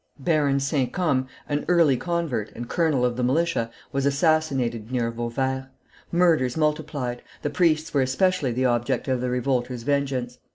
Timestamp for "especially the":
8.01-8.65